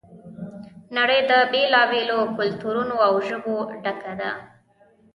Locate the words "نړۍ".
0.97-1.19